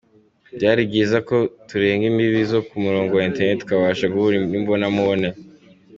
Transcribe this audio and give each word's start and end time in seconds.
Byari 0.57 0.81
byiza 0.89 1.17
ko 1.29 1.37
turenga 1.69 2.03
imbibi 2.11 2.39
zo 2.51 2.59
ku 2.67 2.75
murongo 2.83 3.11
wa 3.13 3.25
Internet 3.29 3.57
tukabasha 3.61 4.11
guhura 4.13 4.35
imbona 4.59 4.85
nkubone”. 4.93 5.29